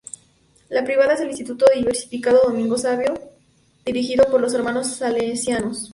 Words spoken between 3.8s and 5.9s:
dirigido por los hermanos salesianos.